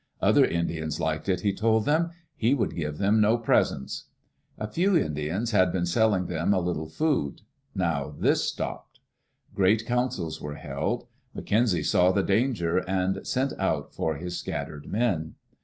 Other 0.19 0.43
Indians 0.45 0.99
liked 0.99 1.29
it, 1.29 1.41
he 1.41 1.53
told 1.53 1.85
them. 1.85 2.09
He 2.35 2.55
would 2.55 2.75
give 2.75 2.97
them 2.97 3.21
no 3.21 3.37
presents. 3.37 4.05
A 4.57 4.67
few 4.67 4.97
Indians 4.97 5.51
had 5.51 5.71
been 5.71 5.85
selling 5.85 6.25
them 6.25 6.55
a 6.55 6.59
little 6.59 6.89
food; 6.89 7.41
now 7.75 8.09
this 8.17 8.43
stopped. 8.43 8.99
Great 9.53 9.85
councils 9.85 10.41
were 10.41 10.55
held. 10.55 11.05
McKenzie 11.35 11.85
saw 11.85 12.11
the 12.11 12.23
danger 12.23 12.79
and 12.79 13.27
sent 13.27 13.53
out 13.59 13.93
for 13.93 14.15
his 14.15 14.35
scattered 14.39 14.87
men. 14.87 15.35